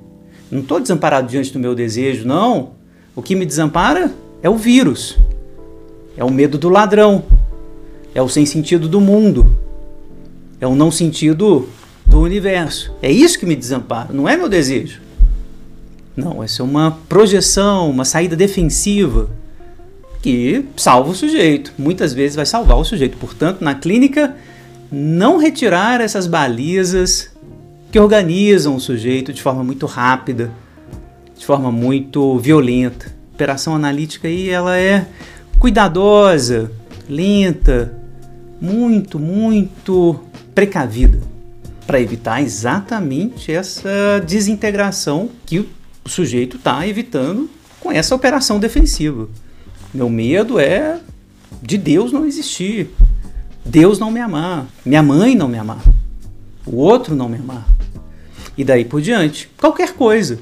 Não 0.50 0.60
estou 0.60 0.80
desamparado 0.80 1.28
diante 1.28 1.52
do 1.52 1.58
meu 1.58 1.74
desejo, 1.74 2.26
não. 2.26 2.70
O 3.14 3.22
que 3.22 3.34
me 3.34 3.44
desampara 3.44 4.12
é 4.42 4.48
o 4.48 4.56
vírus, 4.56 5.18
é 6.16 6.24
o 6.24 6.30
medo 6.30 6.56
do 6.56 6.68
ladrão, 6.68 7.24
é 8.14 8.22
o 8.22 8.28
sem 8.28 8.46
sentido 8.46 8.88
do 8.88 9.00
mundo, 9.00 9.56
é 10.60 10.66
o 10.66 10.74
não 10.74 10.90
sentido 10.90 11.68
do 12.06 12.20
universo. 12.20 12.92
É 13.02 13.10
isso 13.10 13.38
que 13.38 13.46
me 13.46 13.56
desampara, 13.56 14.12
não 14.12 14.28
é 14.28 14.36
meu 14.36 14.48
desejo. 14.48 15.00
Não, 16.16 16.42
essa 16.42 16.62
é 16.62 16.64
uma 16.64 16.98
projeção, 17.08 17.90
uma 17.90 18.04
saída 18.04 18.34
defensiva 18.34 19.30
que 20.20 20.64
salva 20.76 21.10
o 21.10 21.14
sujeito. 21.14 21.72
Muitas 21.78 22.12
vezes 22.12 22.34
vai 22.34 22.46
salvar 22.46 22.76
o 22.76 22.84
sujeito. 22.84 23.16
Portanto, 23.18 23.62
na 23.62 23.74
clínica, 23.74 24.34
não 24.90 25.38
retirar 25.38 26.00
essas 26.00 26.26
balizas 26.26 27.30
que 27.90 27.98
organizam 27.98 28.76
o 28.76 28.80
sujeito 28.80 29.32
de 29.32 29.42
forma 29.42 29.64
muito 29.64 29.86
rápida, 29.86 30.52
de 31.36 31.44
forma 31.44 31.72
muito 31.72 32.38
violenta. 32.38 33.06
A 33.06 33.34
operação 33.34 33.74
analítica 33.74 34.28
aí 34.28 34.48
ela 34.48 34.76
é 34.76 35.06
cuidadosa, 35.58 36.70
lenta, 37.08 37.94
muito, 38.60 39.18
muito 39.18 40.20
precavida 40.54 41.20
para 41.86 42.00
evitar 42.00 42.42
exatamente 42.42 43.50
essa 43.50 44.22
desintegração 44.26 45.30
que 45.46 45.60
o 45.60 45.68
sujeito 46.06 46.58
está 46.58 46.86
evitando 46.86 47.48
com 47.80 47.90
essa 47.90 48.14
operação 48.14 48.58
defensiva. 48.58 49.28
Meu 49.94 50.10
medo 50.10 50.58
é 50.58 51.00
de 51.62 51.78
Deus 51.78 52.12
não 52.12 52.26
existir, 52.26 52.90
Deus 53.64 53.98
não 53.98 54.10
me 54.10 54.20
amar, 54.20 54.66
minha 54.84 55.02
mãe 55.02 55.34
não 55.34 55.48
me 55.48 55.56
amar, 55.56 55.82
o 56.66 56.76
outro 56.76 57.16
não 57.16 57.28
me 57.28 57.38
amar. 57.38 57.66
E 58.58 58.64
daí 58.64 58.84
por 58.84 59.00
diante, 59.00 59.48
qualquer 59.56 59.94
coisa. 59.94 60.38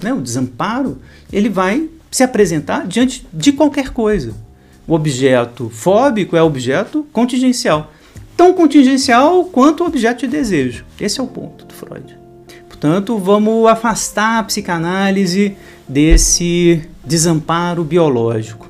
Né? 0.00 0.12
O 0.12 0.20
desamparo 0.20 0.98
ele 1.32 1.48
vai 1.48 1.88
se 2.10 2.22
apresentar 2.22 2.86
diante 2.86 3.26
de 3.32 3.50
qualquer 3.50 3.90
coisa. 3.90 4.32
O 4.86 4.94
objeto 4.94 5.68
fóbico 5.68 6.36
é 6.36 6.42
objeto 6.42 7.04
contingencial 7.12 7.90
tão 8.36 8.52
contingencial 8.52 9.44
quanto 9.44 9.82
o 9.82 9.86
objeto 9.86 10.20
de 10.20 10.28
desejo. 10.28 10.84
Esse 11.00 11.20
é 11.20 11.22
o 11.22 11.26
ponto 11.26 11.64
do 11.64 11.74
Freud. 11.74 12.16
Portanto, 12.68 13.16
vamos 13.18 13.66
afastar 13.66 14.38
a 14.38 14.42
psicanálise 14.42 15.56
desse 15.88 16.82
desamparo 17.04 17.84
biológico. 17.84 18.68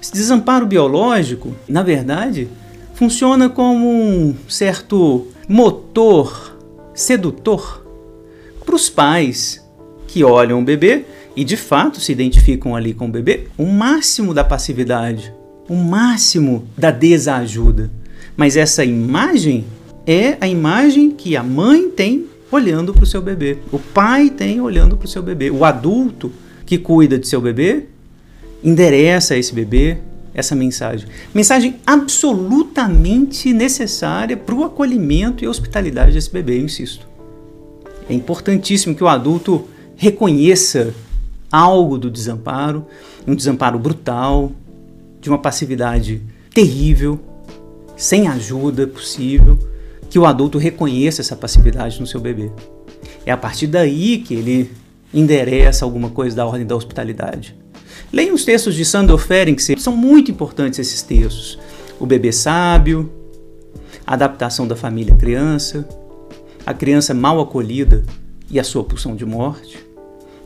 Esse 0.00 0.12
desamparo 0.12 0.66
biológico, 0.66 1.54
na 1.68 1.82
verdade, 1.82 2.48
funciona 2.94 3.48
como 3.48 3.86
um 3.86 4.34
certo 4.48 5.26
motor 5.48 6.56
sedutor 6.94 7.83
para 8.64 8.74
os 8.74 8.88
pais 8.88 9.64
que 10.06 10.24
olham 10.24 10.60
o 10.60 10.64
bebê 10.64 11.04
e 11.36 11.44
de 11.44 11.56
fato 11.56 12.00
se 12.00 12.12
identificam 12.12 12.76
ali 12.76 12.94
com 12.94 13.06
o 13.06 13.10
bebê, 13.10 13.48
o 13.58 13.66
máximo 13.66 14.32
da 14.32 14.44
passividade, 14.44 15.32
o 15.68 15.74
máximo 15.74 16.66
da 16.76 16.90
desajuda. 16.90 17.90
Mas 18.36 18.56
essa 18.56 18.84
imagem 18.84 19.64
é 20.06 20.36
a 20.40 20.46
imagem 20.46 21.10
que 21.10 21.36
a 21.36 21.42
mãe 21.42 21.90
tem 21.90 22.26
olhando 22.50 22.94
para 22.94 23.02
o 23.02 23.06
seu 23.06 23.20
bebê, 23.20 23.58
o 23.72 23.78
pai 23.78 24.30
tem 24.30 24.60
olhando 24.60 24.96
para 24.96 25.06
o 25.06 25.08
seu 25.08 25.22
bebê, 25.22 25.50
o 25.50 25.64
adulto 25.64 26.32
que 26.64 26.78
cuida 26.78 27.18
de 27.18 27.26
seu 27.26 27.40
bebê 27.40 27.86
endereça 28.62 29.34
a 29.34 29.36
esse 29.36 29.52
bebê 29.52 29.98
essa 30.34 30.54
mensagem. 30.54 31.08
Mensagem 31.32 31.76
absolutamente 31.86 33.52
necessária 33.52 34.36
para 34.36 34.54
o 34.54 34.64
acolhimento 34.64 35.44
e 35.44 35.48
hospitalidade 35.48 36.12
desse 36.12 36.30
bebê, 36.30 36.58
eu 36.58 36.64
insisto. 36.64 37.13
É 38.08 38.14
importantíssimo 38.14 38.94
que 38.94 39.02
o 39.02 39.08
adulto 39.08 39.68
reconheça 39.96 40.94
algo 41.50 41.96
do 41.96 42.10
desamparo, 42.10 42.86
um 43.26 43.34
desamparo 43.34 43.78
brutal, 43.78 44.52
de 45.20 45.28
uma 45.30 45.38
passividade 45.38 46.20
terrível, 46.52 47.18
sem 47.96 48.28
ajuda 48.28 48.86
possível, 48.86 49.58
que 50.10 50.18
o 50.18 50.26
adulto 50.26 50.58
reconheça 50.58 51.22
essa 51.22 51.34
passividade 51.34 52.00
no 52.00 52.06
seu 52.06 52.20
bebê. 52.20 52.50
É 53.24 53.32
a 53.32 53.36
partir 53.36 53.66
daí 53.66 54.18
que 54.18 54.34
ele 54.34 54.70
endereça 55.12 55.84
alguma 55.84 56.10
coisa 56.10 56.36
da 56.36 56.46
ordem 56.46 56.66
da 56.66 56.76
hospitalidade. 56.76 57.56
Leiam 58.12 58.34
os 58.34 58.44
textos 58.44 58.74
de 58.74 58.84
Sandor 58.84 59.18
Ferencz, 59.18 59.70
são 59.78 59.96
muito 59.96 60.30
importantes 60.30 60.78
esses 60.78 61.02
textos. 61.02 61.58
O 61.98 62.06
bebê 62.06 62.32
sábio, 62.32 63.10
a 64.06 64.14
adaptação 64.14 64.66
da 64.66 64.76
família 64.76 65.14
à 65.14 65.16
criança, 65.16 65.88
a 66.66 66.72
criança 66.72 67.12
mal 67.12 67.40
acolhida 67.40 68.04
e 68.50 68.58
a 68.58 68.64
sua 68.64 68.84
pulsão 68.84 69.14
de 69.16 69.24
morte, 69.24 69.78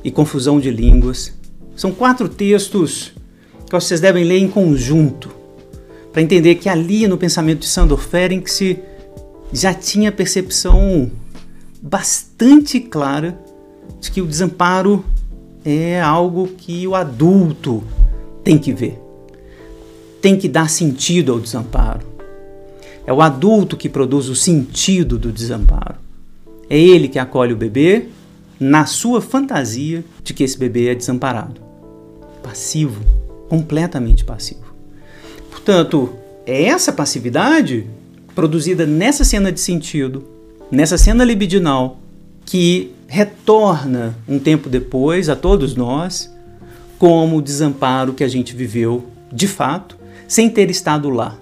e 0.03 0.11
confusão 0.11 0.61
de 0.61 0.71
línguas. 0.71 1.35
São 1.77 1.93
quatro 1.93 2.29
textos 2.29 3.13
que 3.67 3.73
vocês 3.73 4.01
devem 4.01 4.25
ler 4.25 4.39
em 4.39 4.49
conjunto 4.49 5.31
para 6.13 6.23
entender 6.23 6.57
que 6.57 6.69
ali 6.69 7.07
no 7.07 7.19
pensamento 7.19 7.61
de 7.61 7.67
Sandor 7.67 7.99
Ferencz 7.99 8.61
já 9.53 9.73
tinha 9.75 10.11
percepção 10.11 11.11
bastante 11.81 12.81
clara 12.81 13.39
de 14.01 14.11
que 14.11 14.21
o 14.21 14.27
desamparo 14.27 15.05
é 15.65 16.01
algo 16.01 16.49
que 16.49 16.87
o 16.87 16.95
adulto 16.95 17.85
tem 18.43 18.59
que 18.59 18.73
ver, 18.73 18.99
tem 20.21 20.37
que 20.37 20.49
dar 20.49 20.71
sentido 20.71 21.33
ao 21.33 21.41
desamparo. 21.41 22.07
É 23.07 23.13
o 23.13 23.23
adulto 23.23 23.77
que 23.77 23.89
produz 23.89 24.29
o 24.29 24.37
sentido 24.37 25.19
do 25.19 25.33
desamparo. 25.33 26.08
É 26.71 26.79
ele 26.79 27.09
que 27.09 27.19
acolhe 27.19 27.53
o 27.53 27.57
bebê 27.57 28.07
na 28.61 28.87
sua 28.87 29.21
fantasia 29.21 30.05
de 30.23 30.35
que 30.35 30.45
esse 30.45 30.59
bebê 30.59 30.89
é 30.89 30.95
desamparado. 30.95 31.61
Passivo, 32.43 33.03
completamente 33.49 34.25
passivo. 34.25 34.75
Portanto, 35.51 36.11
é 36.47 36.65
essa 36.65 36.93
passividade 36.93 37.87
produzida 38.35 38.87
nessa 38.87 39.25
cena 39.25 39.51
de 39.51 39.61
sentido, 39.61 40.25
nessa 40.71 40.99
cena 40.99 41.25
libidinal, 41.25 41.99
que 42.45 42.93
retorna 43.07 44.17
um 44.29 44.39
tempo 44.39 44.69
depois 44.69 45.29
a 45.29 45.37
todos 45.37 45.75
nós 45.75 46.31
como 46.99 47.37
o 47.37 47.43
desamparo 47.43 48.13
que 48.13 48.25
a 48.25 48.29
gente 48.29 48.55
viveu 48.55 49.07
de 49.33 49.47
fato, 49.47 49.97
sem 50.27 50.51
ter 50.51 50.69
estado 50.71 51.09
lá. 51.09 51.37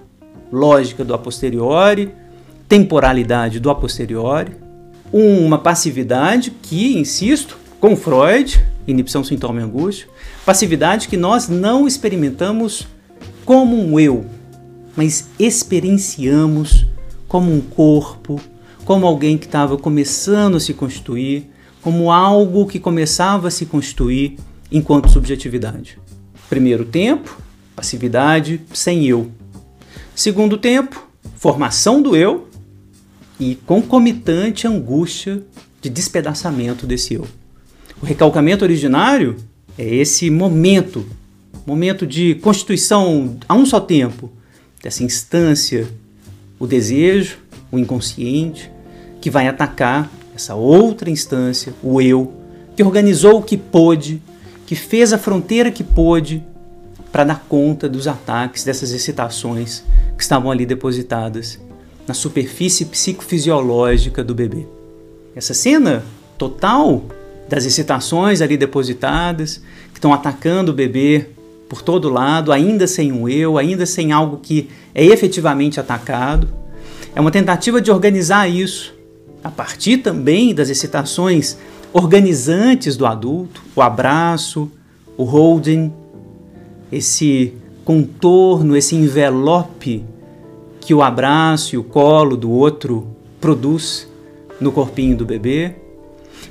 Lógica 0.51 1.03
do 1.03 1.13
a 1.13 1.17
posteriori, 1.17 2.11
temporalidade 2.69 3.59
do 3.59 3.69
a 3.69 3.75
posteriori, 3.75 4.51
uma 5.11 5.57
passividade 5.57 6.51
que, 6.51 6.97
insisto, 6.97 7.57
com 7.79 7.95
Freud, 7.95 8.63
inibição, 8.87 9.23
sintoma 9.23 9.61
e 9.61 9.63
angústia, 9.63 10.07
passividade 10.45 11.07
que 11.07 11.17
nós 11.17 11.47
não 11.47 11.87
experimentamos 11.87 12.87
como 13.45 13.77
um 13.77 13.99
eu, 13.99 14.25
mas 14.95 15.29
experienciamos 15.39 16.85
como 17.27 17.53
um 17.53 17.61
corpo, 17.61 18.39
como 18.83 19.05
alguém 19.05 19.37
que 19.37 19.45
estava 19.45 19.77
começando 19.77 20.57
a 20.57 20.59
se 20.59 20.73
constituir, 20.73 21.49
como 21.81 22.11
algo 22.11 22.65
que 22.65 22.79
começava 22.79 23.47
a 23.47 23.51
se 23.51 23.65
constituir 23.65 24.37
enquanto 24.71 25.09
subjetividade. 25.09 25.99
Primeiro 26.49 26.85
tempo, 26.85 27.37
passividade 27.75 28.61
sem 28.73 29.05
eu. 29.05 29.31
Segundo 30.15 30.57
tempo, 30.57 31.07
formação 31.35 32.01
do 32.01 32.15
eu 32.15 32.47
e 33.39 33.55
concomitante 33.55 34.67
angústia 34.67 35.41
de 35.81 35.89
despedaçamento 35.89 36.85
desse 36.85 37.13
eu. 37.13 37.27
O 38.01 38.05
recalcamento 38.05 38.63
originário 38.63 39.37
é 39.77 39.85
esse 39.85 40.29
momento, 40.29 41.05
momento 41.65 42.05
de 42.05 42.35
constituição 42.35 43.37
a 43.47 43.53
um 43.53 43.65
só 43.65 43.79
tempo 43.79 44.31
dessa 44.81 45.03
instância, 45.03 45.87
o 46.59 46.65
desejo, 46.65 47.37
o 47.71 47.77
inconsciente, 47.77 48.71
que 49.19 49.29
vai 49.29 49.47
atacar 49.47 50.11
essa 50.35 50.55
outra 50.55 51.09
instância, 51.09 51.73
o 51.81 52.01
eu, 52.01 52.33
que 52.75 52.83
organizou 52.83 53.39
o 53.39 53.43
que 53.43 53.57
pôde, 53.57 54.21
que 54.65 54.75
fez 54.75 55.11
a 55.13 55.17
fronteira 55.17 55.71
que 55.71 55.83
pôde 55.83 56.43
para 57.11 57.23
dar 57.23 57.45
conta 57.47 57.89
dos 57.89 58.07
ataques, 58.07 58.63
dessas 58.63 58.91
excitações 58.91 59.83
que 60.15 60.21
estavam 60.21 60.51
ali 60.51 60.65
depositadas 60.65 61.59
na 62.07 62.13
superfície 62.13 62.85
psicofisiológica 62.85 64.23
do 64.23 64.33
bebê. 64.33 64.65
Essa 65.35 65.53
cena 65.53 66.03
total 66.37 67.03
das 67.49 67.65
excitações 67.65 68.41
ali 68.41 68.57
depositadas, 68.57 69.61
que 69.91 69.97
estão 69.97 70.13
atacando 70.13 70.71
o 70.71 70.75
bebê 70.75 71.27
por 71.69 71.81
todo 71.81 72.09
lado, 72.09 72.51
ainda 72.51 72.87
sem 72.87 73.11
um 73.11 73.27
eu, 73.27 73.57
ainda 73.57 73.85
sem 73.85 74.11
algo 74.11 74.37
que 74.37 74.69
é 74.95 75.03
efetivamente 75.05 75.79
atacado. 75.79 76.47
É 77.13 77.19
uma 77.19 77.31
tentativa 77.31 77.81
de 77.81 77.91
organizar 77.91 78.47
isso 78.47 78.95
a 79.43 79.51
partir 79.51 79.97
também 79.97 80.53
das 80.53 80.69
excitações 80.69 81.57
organizantes 81.93 82.95
do 82.95 83.05
adulto, 83.05 83.61
o 83.75 83.81
abraço, 83.81 84.71
o 85.17 85.23
holding, 85.23 85.91
esse 86.91 87.53
contorno, 87.83 88.75
esse 88.75 88.95
envelope 88.95 90.03
que 90.87 90.93
o 90.93 91.03
abraço 91.03 91.75
e 91.75 91.77
o 91.77 91.83
colo 91.83 92.37
do 92.37 92.49
outro 92.49 93.09
produz 93.41 94.07
no 94.57 94.71
corpinho 94.71 95.17
do 95.17 95.25
bebê. 95.25 95.75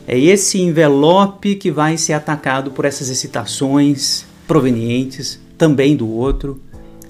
É 0.06 0.18
esse 0.18 0.60
envelope 0.60 1.54
que 1.54 1.70
vai 1.70 1.96
ser 1.96 2.12
atacado 2.12 2.70
por 2.70 2.84
essas 2.84 3.08
excitações 3.08 4.26
provenientes 4.46 5.40
também 5.56 5.96
do 5.96 6.06
outro, 6.06 6.60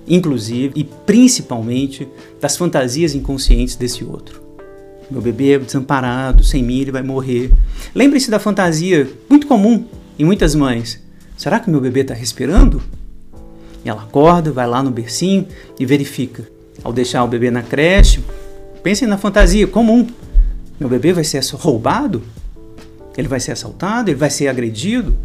inclusive 0.06 0.72
e 0.76 0.84
principalmente 0.84 2.06
das 2.40 2.56
fantasias 2.56 3.12
inconscientes 3.12 3.74
desse 3.74 4.04
outro. 4.04 4.40
Meu 5.10 5.20
bebê 5.20 5.54
é 5.54 5.58
desamparado, 5.58 6.44
sem 6.44 6.62
mim 6.62 6.78
ele 6.78 6.92
vai 6.92 7.02
morrer. 7.02 7.52
Lembre-se 7.92 8.30
da 8.30 8.38
fantasia 8.38 9.10
muito 9.28 9.48
comum 9.48 9.84
em 10.16 10.24
muitas 10.24 10.54
mães. 10.54 11.02
Será 11.36 11.58
que 11.58 11.70
meu 11.70 11.80
bebê 11.80 12.02
está 12.02 12.14
respirando? 12.14 12.80
E 13.84 13.88
ela 13.88 14.02
acorda, 14.02 14.52
vai 14.52 14.68
lá 14.68 14.80
no 14.80 14.92
bercinho 14.92 15.48
e 15.76 15.84
verifica. 15.84 16.54
Ao 16.82 16.92
deixar 16.92 17.24
o 17.24 17.28
bebê 17.28 17.50
na 17.50 17.62
creche, 17.62 18.22
pensem 18.82 19.08
na 19.08 19.18
fantasia 19.18 19.66
comum. 19.66 20.06
Meu 20.78 20.88
bebê 20.88 21.12
vai 21.12 21.24
ser 21.24 21.42
roubado? 21.54 22.22
Ele 23.16 23.28
vai 23.28 23.40
ser 23.40 23.52
assaltado? 23.52 24.10
Ele 24.10 24.18
vai 24.18 24.30
ser 24.30 24.48
agredido? 24.48 25.16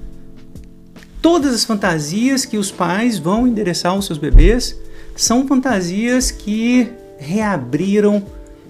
Todas 1.22 1.54
as 1.54 1.64
fantasias 1.64 2.46
que 2.46 2.58
os 2.58 2.72
pais 2.72 3.20
vão 3.20 3.48
endereçar 3.48 3.92
aos 3.92 4.06
seus 4.06 4.18
bebês 4.18 4.76
são 5.16 5.48
fantasias 5.48 6.32
que 6.32 6.90
reabriram 7.20 8.24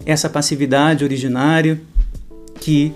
essa 0.05 0.29
passividade 0.29 1.03
originária 1.03 1.79
que 2.59 2.93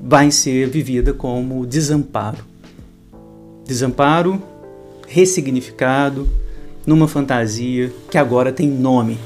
vai 0.00 0.30
ser 0.30 0.68
vivida 0.68 1.12
como 1.12 1.66
desamparo. 1.66 2.44
Desamparo 3.66 4.40
ressignificado 5.08 6.28
numa 6.86 7.08
fantasia 7.08 7.92
que 8.10 8.16
agora 8.16 8.52
tem 8.52 8.68
nome. 8.68 9.18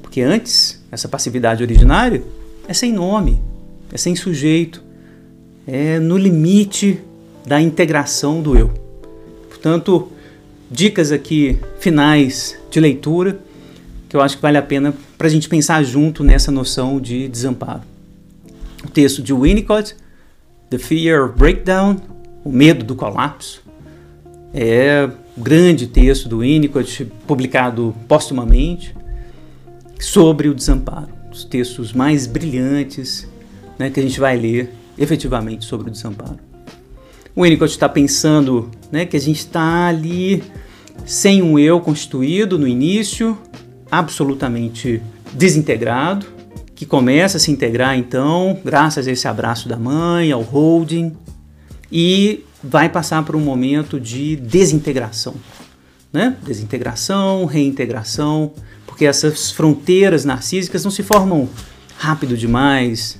Porque 0.00 0.20
antes, 0.20 0.80
essa 0.90 1.08
passividade 1.08 1.62
originária 1.62 2.22
é 2.68 2.72
sem 2.72 2.92
nome, 2.92 3.38
é 3.92 3.98
sem 3.98 4.14
sujeito, 4.14 4.82
é 5.66 5.98
no 5.98 6.16
limite 6.16 7.00
da 7.46 7.60
integração 7.60 8.40
do 8.40 8.56
eu. 8.56 8.70
Portanto, 9.48 10.10
dicas 10.70 11.10
aqui 11.10 11.58
finais 11.80 12.56
de 12.70 12.78
leitura 12.78 13.40
que 14.08 14.16
eu 14.16 14.20
acho 14.20 14.36
que 14.36 14.42
vale 14.42 14.58
a 14.58 14.62
pena 14.62 14.92
para 15.16 15.28
a 15.28 15.30
gente 15.30 15.48
pensar 15.48 15.84
junto 15.84 16.24
nessa 16.24 16.50
noção 16.50 17.00
de 17.00 17.28
desamparo. 17.28 17.82
O 18.84 18.88
texto 18.88 19.22
de 19.22 19.32
Winnicott, 19.32 19.94
The 20.68 20.78
Fear 20.78 21.26
of 21.26 21.38
Breakdown, 21.38 21.96
O 22.42 22.50
Medo 22.50 22.84
do 22.84 22.96
Colapso, 22.96 23.62
é 24.52 25.08
grande 25.40 25.86
texto 25.86 26.28
do 26.28 26.40
Winnicott, 26.40 27.06
publicado 27.26 27.94
postumamente, 28.06 28.94
sobre 29.98 30.48
o 30.48 30.54
desamparo. 30.54 31.08
Os 31.32 31.44
textos 31.44 31.92
mais 31.92 32.26
brilhantes 32.26 33.28
né, 33.78 33.90
que 33.90 33.98
a 33.98 34.02
gente 34.02 34.18
vai 34.20 34.36
ler 34.36 34.72
efetivamente 34.98 35.64
sobre 35.64 35.88
o 35.88 35.90
desamparo. 35.90 36.38
O 37.34 37.42
Winnicott 37.42 37.72
está 37.72 37.88
pensando 37.88 38.70
né, 38.90 39.06
que 39.06 39.16
a 39.16 39.20
gente 39.20 39.38
está 39.38 39.86
ali 39.86 40.42
sem 41.06 41.42
um 41.42 41.58
eu 41.58 41.80
constituído 41.80 42.58
no 42.58 42.66
início, 42.66 43.38
absolutamente 43.90 45.00
desintegrado, 45.32 46.26
que 46.74 46.84
começa 46.86 47.36
a 47.36 47.40
se 47.40 47.50
integrar 47.50 47.96
então, 47.96 48.58
graças 48.64 49.06
a 49.06 49.10
esse 49.10 49.28
abraço 49.28 49.68
da 49.68 49.76
mãe, 49.76 50.32
ao 50.32 50.42
holding, 50.42 51.14
e 51.90 52.44
vai 52.62 52.88
passar 52.88 53.24
por 53.24 53.34
um 53.34 53.40
momento 53.40 53.98
de 53.98 54.36
desintegração. 54.36 55.34
Né? 56.12 56.36
Desintegração, 56.44 57.44
reintegração, 57.44 58.52
porque 58.86 59.06
essas 59.06 59.50
fronteiras 59.50 60.24
narcísicas 60.24 60.84
não 60.84 60.90
se 60.90 61.02
formam 61.02 61.48
rápido 61.96 62.36
demais. 62.36 63.18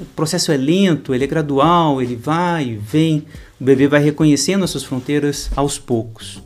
O 0.00 0.04
processo 0.04 0.52
é 0.52 0.56
lento, 0.56 1.14
ele 1.14 1.24
é 1.24 1.26
gradual, 1.26 2.00
ele 2.00 2.16
vai 2.16 2.68
e 2.68 2.76
vem. 2.76 3.24
O 3.60 3.64
bebê 3.64 3.86
vai 3.88 4.02
reconhecendo 4.02 4.64
essas 4.64 4.84
fronteiras 4.84 5.50
aos 5.54 5.78
poucos. 5.78 6.40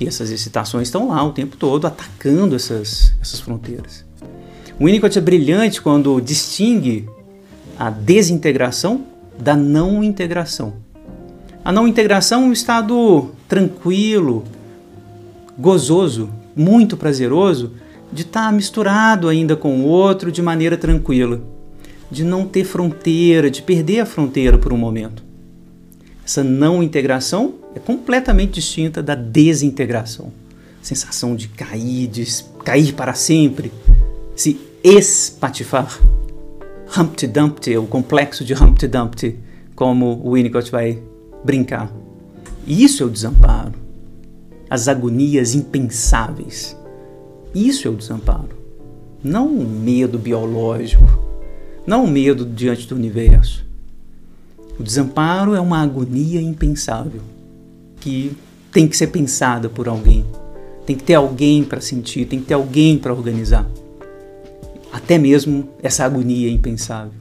E 0.00 0.06
essas 0.06 0.30
excitações 0.30 0.88
estão 0.88 1.08
lá 1.08 1.22
o 1.22 1.32
tempo 1.32 1.56
todo, 1.56 1.86
atacando 1.86 2.56
essas, 2.56 3.12
essas 3.20 3.40
fronteiras. 3.40 4.04
O 4.78 4.86
Winnicott 4.86 5.18
é 5.18 5.20
brilhante 5.20 5.82
quando 5.82 6.20
distingue 6.20 7.08
a 7.78 7.90
desintegração 7.90 9.04
da 9.38 9.54
não 9.54 10.02
integração. 10.02 10.74
A 11.64 11.70
não 11.70 11.86
integração 11.86 12.42
é 12.42 12.46
um 12.46 12.52
estado 12.52 13.30
tranquilo, 13.46 14.42
gozoso, 15.56 16.28
muito 16.56 16.96
prazeroso, 16.96 17.72
de 18.12 18.22
estar 18.22 18.46
tá 18.46 18.52
misturado 18.52 19.28
ainda 19.28 19.54
com 19.54 19.80
o 19.80 19.84
outro 19.86 20.32
de 20.32 20.42
maneira 20.42 20.76
tranquila, 20.76 21.40
de 22.10 22.24
não 22.24 22.46
ter 22.46 22.64
fronteira, 22.64 23.48
de 23.48 23.62
perder 23.62 24.00
a 24.00 24.06
fronteira 24.06 24.58
por 24.58 24.72
um 24.72 24.76
momento. 24.76 25.22
Essa 26.24 26.42
não 26.42 26.82
integração 26.82 27.54
é 27.76 27.78
completamente 27.78 28.54
distinta 28.54 29.00
da 29.00 29.14
desintegração. 29.14 30.32
Sensação 30.82 31.36
de 31.36 31.46
cair, 31.46 32.08
de 32.08 32.26
cair 32.64 32.92
para 32.92 33.14
sempre, 33.14 33.72
se 34.34 34.60
espatifar. 34.82 35.96
Humpty 36.98 37.28
Dumpty, 37.28 37.76
o 37.76 37.86
complexo 37.86 38.44
de 38.44 38.52
Humpty 38.52 38.88
Dumpty, 38.88 39.38
como 39.76 40.20
o 40.24 40.32
Winnicott 40.32 40.70
vai 40.70 40.98
brincar. 41.44 41.92
Isso 42.66 43.02
é 43.02 43.06
o 43.06 43.10
desamparo. 43.10 43.74
As 44.68 44.88
agonias 44.88 45.54
impensáveis. 45.54 46.76
Isso 47.54 47.86
é 47.86 47.90
o 47.90 47.96
desamparo. 47.96 48.56
Não 49.22 49.46
o 49.46 49.64
medo 49.64 50.18
biológico, 50.18 51.04
não 51.86 52.04
o 52.04 52.08
medo 52.08 52.44
diante 52.44 52.88
do 52.88 52.94
universo. 52.94 53.64
O 54.78 54.82
desamparo 54.82 55.54
é 55.54 55.60
uma 55.60 55.82
agonia 55.82 56.40
impensável 56.40 57.20
que 58.00 58.36
tem 58.72 58.88
que 58.88 58.96
ser 58.96 59.08
pensada 59.08 59.68
por 59.68 59.86
alguém. 59.86 60.24
Tem 60.86 60.96
que 60.96 61.04
ter 61.04 61.14
alguém 61.14 61.62
para 61.62 61.80
sentir, 61.80 62.26
tem 62.26 62.40
que 62.40 62.46
ter 62.46 62.54
alguém 62.54 62.98
para 62.98 63.12
organizar. 63.12 63.68
Até 64.92 65.18
mesmo 65.18 65.68
essa 65.82 66.04
agonia 66.04 66.50
impensável. 66.50 67.12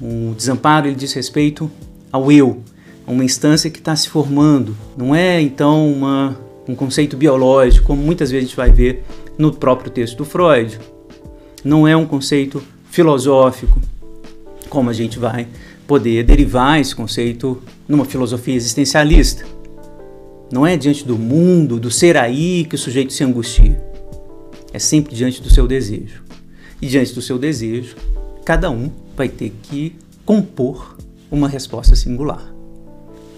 O 0.00 0.34
desamparo 0.34 0.86
ele 0.86 0.94
diz 0.94 1.12
respeito 1.12 1.70
ao 2.12 2.30
eu, 2.30 2.62
uma 3.12 3.24
instância 3.24 3.70
que 3.70 3.78
está 3.78 3.94
se 3.94 4.08
formando. 4.08 4.76
Não 4.96 5.14
é 5.14 5.40
então 5.40 5.90
uma 5.90 6.36
um 6.68 6.74
conceito 6.74 7.16
biológico, 7.16 7.86
como 7.86 8.02
muitas 8.02 8.30
vezes 8.30 8.46
a 8.46 8.48
gente 8.48 8.56
vai 8.56 8.70
ver 8.72 9.04
no 9.38 9.52
próprio 9.52 9.90
texto 9.90 10.16
do 10.16 10.24
Freud. 10.24 10.78
Não 11.64 11.86
é 11.86 11.96
um 11.96 12.06
conceito 12.06 12.62
filosófico, 12.90 13.80
como 14.68 14.90
a 14.90 14.92
gente 14.92 15.18
vai 15.18 15.46
poder 15.86 16.24
derivar 16.24 16.80
esse 16.80 16.94
conceito 16.94 17.62
numa 17.88 18.04
filosofia 18.04 18.54
existencialista. 18.54 19.44
Não 20.50 20.66
é 20.66 20.76
diante 20.76 21.04
do 21.04 21.16
mundo, 21.16 21.78
do 21.78 21.90
ser 21.90 22.16
aí, 22.16 22.64
que 22.64 22.74
o 22.74 22.78
sujeito 22.78 23.12
se 23.12 23.22
angustia. 23.22 23.80
É 24.72 24.78
sempre 24.78 25.14
diante 25.14 25.40
do 25.40 25.50
seu 25.50 25.66
desejo. 25.66 26.22
E 26.80 26.86
diante 26.86 27.14
do 27.14 27.22
seu 27.22 27.38
desejo, 27.38 27.96
cada 28.44 28.70
um 28.70 28.90
vai 29.16 29.28
ter 29.28 29.52
que 29.62 29.96
compor 30.24 30.96
uma 31.30 31.48
resposta 31.48 31.94
singular. 31.96 32.55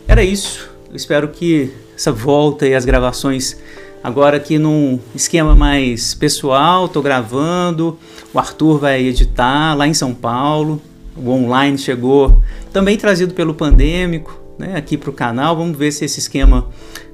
Era 0.08 0.24
isso. 0.24 0.70
Eu 0.88 0.96
espero 0.96 1.28
que 1.28 1.70
essa 1.94 2.10
volta 2.10 2.66
e 2.66 2.74
as 2.74 2.86
gravações 2.86 3.58
agora 4.02 4.38
aqui 4.38 4.58
num 4.58 4.98
esquema 5.14 5.54
mais 5.54 6.14
pessoal, 6.14 6.86
estou 6.86 7.02
gravando, 7.02 7.98
o 8.32 8.38
Arthur 8.38 8.78
vai 8.78 9.02
editar 9.02 9.74
lá 9.74 9.86
em 9.86 9.92
São 9.92 10.14
Paulo, 10.14 10.80
o 11.14 11.28
online 11.28 11.76
chegou 11.76 12.42
também 12.72 12.96
trazido 12.96 13.34
pelo 13.34 13.52
pandêmico, 13.52 14.40
né, 14.58 14.76
aqui 14.76 14.96
para 14.96 15.10
o 15.10 15.12
canal. 15.12 15.54
Vamos 15.54 15.76
ver 15.76 15.92
se 15.92 16.06
esse 16.06 16.20
esquema 16.20 16.66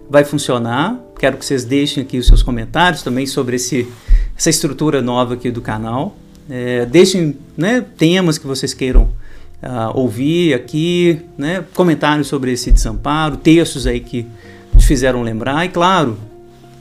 vai 0.09 0.25
funcionar. 0.25 0.97
Quero 1.19 1.37
que 1.37 1.45
vocês 1.45 1.65
deixem 1.65 2.01
aqui 2.01 2.17
os 2.17 2.29
seus 2.29 2.45
comentários 2.45 3.03
também 3.03 3.27
sobre 3.27 3.57
esse, 3.57 3.89
essa 4.37 4.51
estrutura 4.51 5.03
nova 5.03 5.35
aqui 5.35 5.51
do 5.51 5.61
canal. 5.61 6.17
É, 6.49 6.87
deixem 6.87 7.37
né, 7.57 7.85
temas 7.97 8.39
que 8.39 8.47
vocês 8.47 8.73
queiram 8.73 9.09
uh, 9.63 9.97
ouvir 9.99 10.55
aqui, 10.55 11.21
né, 11.37 11.65
comentários 11.75 12.27
sobre 12.27 12.53
esse 12.53 12.71
desamparo, 12.71 13.37
textos 13.37 13.87
aí 13.87 14.01
que 14.01 14.27
te 14.77 14.87
fizeram 14.87 15.23
lembrar. 15.23 15.65
E 15.65 15.69
claro, 15.69 16.19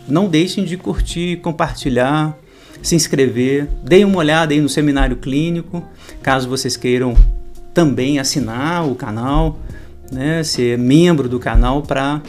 não 0.08 0.28
deixem 0.28 0.64
de 0.66 0.78
curtir, 0.78 1.38
compartilhar, 1.38 2.38
se 2.82 2.96
inscrever, 2.96 3.68
deem 3.84 4.04
uma 4.04 4.18
olhada 4.18 4.54
aí 4.54 4.60
no 4.60 4.70
seminário 4.70 5.16
clínico, 5.16 5.84
caso 6.22 6.50
vocês 6.50 6.76
queiram 6.76 7.16
também 7.74 8.20
assinar 8.20 8.88
o 8.88 8.96
canal, 8.96 9.58
né, 10.12 10.44
ser 10.44 10.78
membro 10.78 11.30
do 11.30 11.40
canal 11.40 11.82
para 11.82 12.22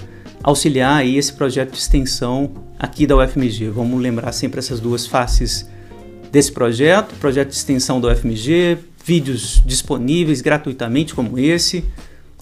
auxiliar 0.43 0.99
aí 0.99 1.17
esse 1.17 1.33
projeto 1.33 1.73
de 1.73 1.79
extensão 1.79 2.51
aqui 2.79 3.07
da 3.07 3.17
UFMG. 3.17 3.71
Vamos 3.71 4.01
lembrar 4.01 4.33
sempre 4.33 4.59
essas 4.59 4.79
duas 4.79 5.07
faces 5.07 5.69
desse 6.31 6.53
projeto, 6.53 7.15
projeto 7.17 7.49
de 7.49 7.57
extensão 7.57 8.01
da 8.01 8.13
UFMG, 8.13 8.79
vídeos 9.05 9.63
disponíveis 9.67 10.41
gratuitamente 10.41 11.15
como 11.15 11.39
esse 11.39 11.85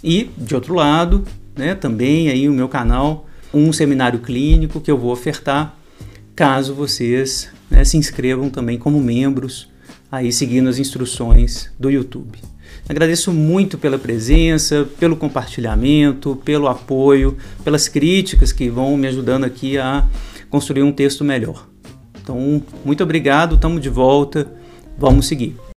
e 0.02 0.30
de 0.38 0.54
outro 0.54 0.74
lado, 0.74 1.24
né, 1.56 1.74
também 1.74 2.28
aí 2.28 2.48
o 2.48 2.52
meu 2.52 2.68
canal, 2.68 3.26
um 3.52 3.72
seminário 3.72 4.20
clínico 4.20 4.80
que 4.80 4.90
eu 4.90 4.96
vou 4.96 5.12
ofertar 5.12 5.76
caso 6.34 6.74
vocês 6.74 7.50
né, 7.70 7.84
se 7.84 7.96
inscrevam 7.96 8.48
também 8.48 8.78
como 8.78 9.00
membros 9.00 9.68
aí 10.10 10.32
seguindo 10.32 10.68
as 10.68 10.78
instruções 10.78 11.70
do 11.78 11.90
YouTube. 11.90 12.38
Agradeço 12.88 13.32
muito 13.32 13.78
pela 13.78 13.98
presença, 13.98 14.88
pelo 14.98 15.16
compartilhamento, 15.16 16.36
pelo 16.44 16.68
apoio, 16.68 17.36
pelas 17.64 17.88
críticas 17.88 18.52
que 18.52 18.68
vão 18.68 18.96
me 18.96 19.06
ajudando 19.06 19.44
aqui 19.44 19.78
a 19.78 20.06
construir 20.50 20.82
um 20.82 20.92
texto 20.92 21.24
melhor. 21.24 21.66
Então, 22.22 22.62
muito 22.84 23.02
obrigado, 23.02 23.54
estamos 23.54 23.80
de 23.80 23.88
volta, 23.88 24.52
vamos 24.98 25.26
seguir. 25.26 25.56